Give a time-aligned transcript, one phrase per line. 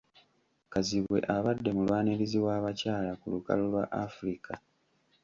[0.71, 4.53] Kazibwe abadde mulwanirizi w'abakyala ku lukalu lwa Africa